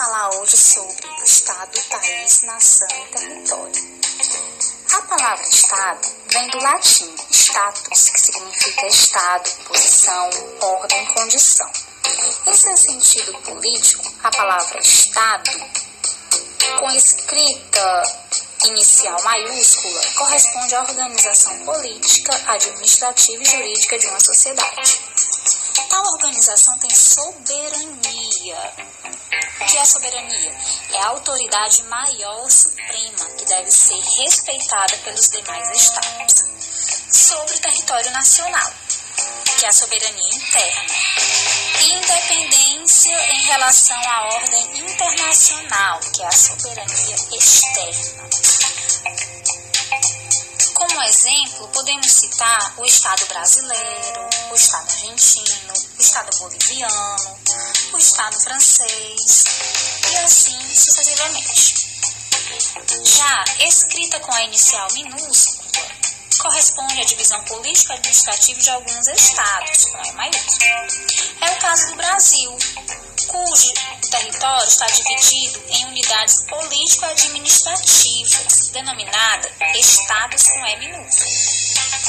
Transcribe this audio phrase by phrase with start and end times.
[0.00, 4.00] falar hoje sobre Estado, país, nação e território.
[4.94, 10.30] A palavra Estado vem do latim status, que significa estado, posição,
[10.62, 11.70] ordem, condição.
[12.46, 15.50] Em seu sentido político, a palavra Estado,
[16.78, 18.02] com escrita
[18.68, 24.98] inicial maiúscula, corresponde à organização política, administrativa e jurídica de uma sociedade.
[25.88, 28.74] Tal organização tem soberania.
[29.60, 30.56] O que é soberania?
[30.90, 36.44] É a autoridade maior suprema que deve ser respeitada pelos demais estados
[37.10, 38.72] sobre o território nacional,
[39.58, 40.94] que é a soberania interna,
[41.82, 48.30] independência em relação à ordem internacional, que é a soberania externa.
[51.10, 57.38] Exemplo, podemos citar o Estado brasileiro, o Estado argentino, o Estado boliviano,
[57.92, 59.44] o Estado francês
[60.08, 61.74] e assim sucessivamente.
[63.02, 65.82] Já escrita com a inicial minúscula,
[66.38, 70.70] corresponde à divisão político-administrativa de alguns estados, com E maiúsculo.
[71.40, 72.56] É o caso do Brasil,
[73.26, 73.69] cujo
[74.10, 81.30] território está dividido em unidades político-administrativas, denominadas estados com E minúsculo,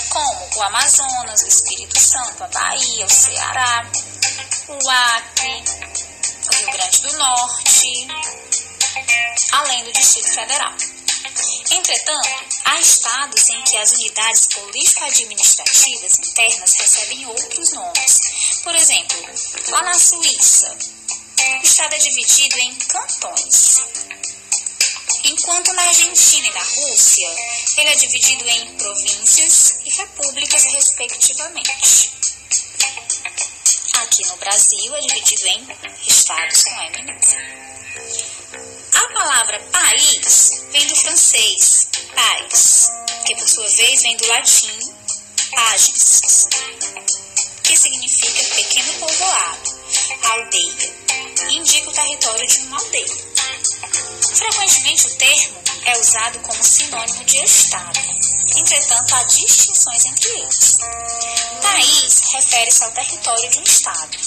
[0.09, 3.87] como o Amazonas, o Espírito Santo, a Bahia, o Ceará,
[4.67, 5.63] o Acre,
[6.47, 8.07] o Rio Grande do Norte,
[9.51, 10.73] além do Distrito Federal.
[11.69, 12.29] Entretanto,
[12.65, 18.21] há estados em que as unidades político-administrativas internas recebem outros nomes.
[18.63, 19.17] Por exemplo,
[19.69, 20.75] lá na Suíça,
[21.95, 23.81] é dividido em cantões.
[25.23, 27.27] Enquanto na Argentina e na Rússia,
[27.77, 32.11] ele é dividido em províncias e repúblicas, respectivamente.
[33.93, 35.67] Aqui no Brasil, é dividido em
[36.07, 37.19] estados com M
[38.93, 42.89] A palavra país vem do francês pais,
[43.25, 44.79] que por sua vez vem do latim
[45.51, 46.47] pages,
[47.63, 49.79] que significa pequeno povoado,
[50.23, 51.00] aldeia,
[51.49, 53.31] indica o território de uma aldeia.
[54.33, 57.99] Frequentemente o termo é usado como sinônimo de Estado,
[58.55, 60.77] entretanto há distinções entre eles.
[61.61, 64.17] País refere-se ao território de um Estado,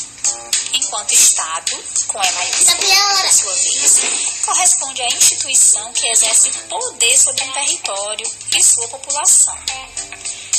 [0.75, 1.73] enquanto Estado,
[2.09, 2.79] com E maiúsculo,
[3.21, 4.01] por sua vez,
[4.45, 9.57] corresponde à instituição que exerce poder sobre um território e sua população,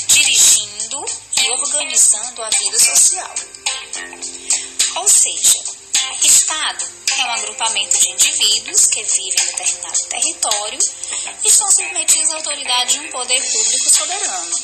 [0.07, 1.05] dirigindo
[1.37, 3.35] e organizando a vida social.
[4.95, 5.44] Ou seja,
[6.23, 6.85] Estado
[7.17, 10.79] é um agrupamento de indivíduos que vivem em determinado território
[11.43, 14.59] e estão submetidos à autoridade de um poder público soberano.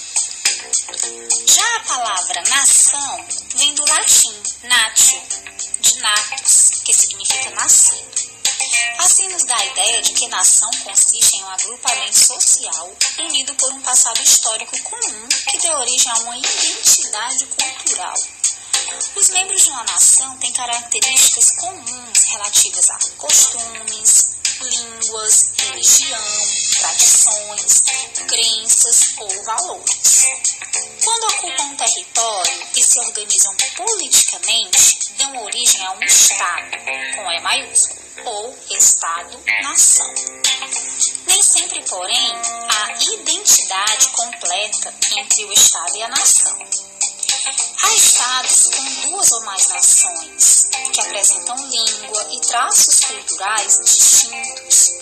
[1.47, 3.25] Já a palavra nação
[3.55, 5.21] vem do latim natio,
[5.79, 8.31] de natus, que significa nascido.
[8.99, 13.71] Assim nos dá a ideia de que nação consiste em um agrupamento social unido por
[13.73, 18.40] um passado histórico comum que dê origem a uma identidade cultural.
[19.15, 24.31] Os membros de uma nação têm características comuns relativas a costumes,
[24.61, 26.19] línguas, religião,
[26.79, 27.83] tradições,
[28.27, 30.25] crenças ou valores.
[31.03, 36.77] Quando ocupam um território e se organizam politicamente, dão origem a um Estado,
[37.15, 40.13] com E maiúsculo, ou Estado-nação.
[41.27, 42.33] Nem sempre, porém,
[42.69, 46.59] há identidade completa entre o Estado e a nação.
[47.43, 54.93] Há estados com duas ou mais nações que apresentam língua e traços culturais distintos.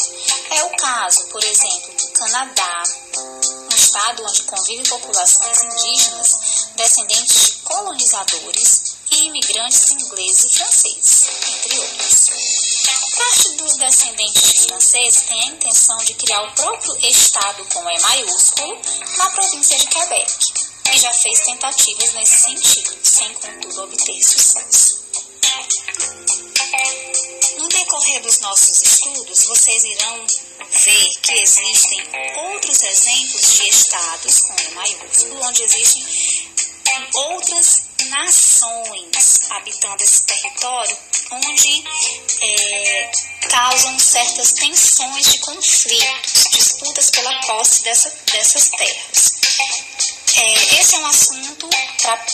[0.51, 2.83] É o caso, por exemplo, do Canadá,
[3.17, 6.37] um estado onde convivem populações indígenas
[6.75, 12.29] descendentes de colonizadores e imigrantes ingleses e franceses, entre outros.
[13.17, 17.99] Parte dos descendentes de franceses tem a intenção de criar o próprio estado com E
[17.99, 18.81] maiúsculo
[19.17, 20.48] na província de Quebec
[20.93, 24.99] e já fez tentativas nesse sentido, sem contudo obter sucesso.
[27.57, 30.25] No decorrer dos nossos estudos, vocês irão
[30.71, 32.03] ver que existem
[32.37, 36.05] outros exemplos de estados com E maiúsculo, onde existem
[37.13, 40.97] outras nações habitando esse território,
[41.31, 41.83] onde
[42.41, 43.11] é,
[43.49, 49.39] causam certas tensões de conflitos, disputas pela posse dessa, dessas terras.
[50.37, 51.69] É, esse é um assunto
[52.01, 52.25] pra,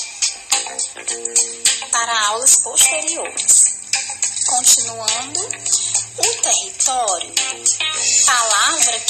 [1.92, 3.76] para aulas posteriores.
[4.46, 5.40] Continuando,
[6.18, 7.34] O território,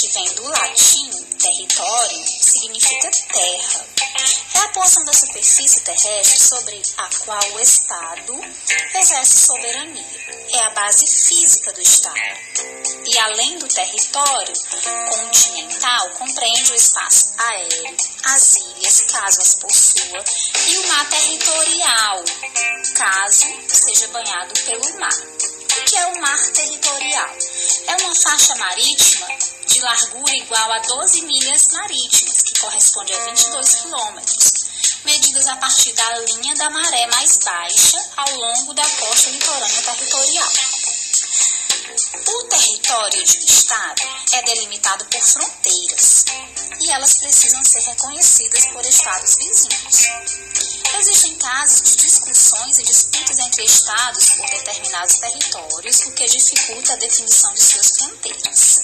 [0.05, 1.09] que vem do latim
[1.41, 3.85] território, significa terra.
[4.53, 8.39] É a porção da superfície terrestre sobre a qual o Estado
[8.95, 10.05] exerce soberania.
[10.53, 12.19] É a base física do Estado.
[13.05, 14.53] E além do território
[15.09, 20.23] continental, compreende o espaço aéreo, as ilhas, caso as possua,
[20.67, 22.23] e o mar territorial,
[22.95, 25.34] caso seja banhado pelo mar.
[25.95, 27.29] Que é o mar territorial?
[27.87, 29.27] É uma faixa marítima
[29.65, 34.65] de largura igual a 12 milhas marítimas, que corresponde a 22 quilômetros,
[35.05, 40.49] medidas a partir da linha da maré mais baixa ao longo da costa litorânea territorial.
[41.85, 44.01] O território de um Estado
[44.33, 46.25] é delimitado por fronteiras
[46.81, 50.07] e elas precisam ser reconhecidas por Estados vizinhos.
[50.97, 56.95] Existem casos de discussões e disputas entre Estados por determinados territórios, o que dificulta a
[56.95, 58.81] definição de suas fronteiras.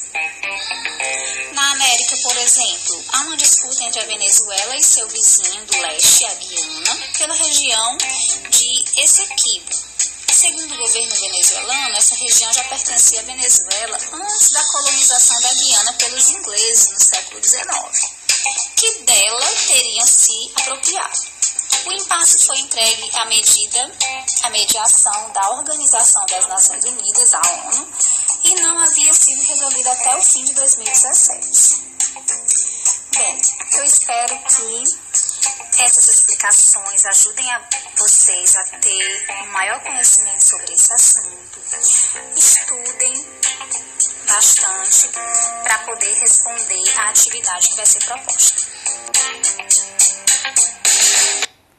[1.53, 6.25] Na América, por exemplo, há uma disputa entre a Venezuela e seu vizinho do leste,
[6.25, 7.97] a Guiana, pela região
[8.51, 9.90] de Essequibo
[10.41, 15.93] Segundo o governo venezuelano, essa região já pertencia à Venezuela antes da colonização da Guiana
[15.93, 17.69] pelos ingleses no século XIX,
[18.75, 21.21] que dela teriam se apropriado.
[21.85, 23.91] O impasse foi entregue à medida,
[24.41, 27.93] à mediação da Organização das Nações Unidas, a ONU,
[28.43, 31.83] e não havia sido resolvido até o fim de 2017.
[33.15, 33.41] Bem,
[33.73, 34.97] eu espero que
[35.79, 37.61] essas explicações ajudem a
[37.97, 41.61] vocês a ter um maior conhecimento sobre esse assunto.
[42.35, 43.25] Estudem
[44.27, 45.09] bastante
[45.63, 48.61] para poder responder à atividade que vai ser proposta.